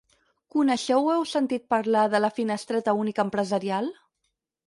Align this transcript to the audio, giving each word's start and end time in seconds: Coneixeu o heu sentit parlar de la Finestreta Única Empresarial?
Coneixeu 0.53 1.09
o 1.09 1.11
heu 1.15 1.25
sentit 1.31 1.67
parlar 1.73 2.07
de 2.13 2.23
la 2.25 2.31
Finestreta 2.39 2.97
Única 3.03 3.25
Empresarial? 3.27 3.93